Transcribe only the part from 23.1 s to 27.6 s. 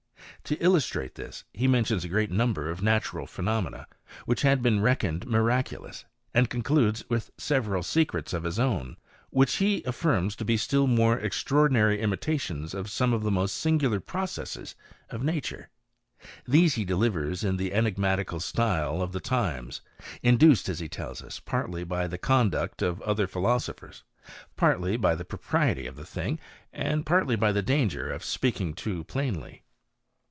philoso^' phers, partly by the propriety of the thing, and partljf by